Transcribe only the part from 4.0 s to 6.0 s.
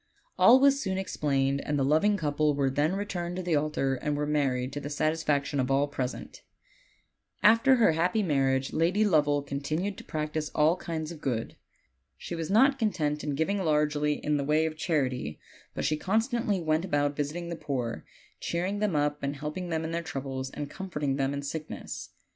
were married, to the sat isfaction of all